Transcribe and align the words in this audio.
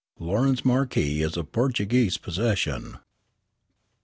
Lourence 0.17 0.65
Marques 0.65 0.97
is 0.97 1.37
a 1.37 1.43
Portuguese 1.43 2.17
possession. 2.17 2.97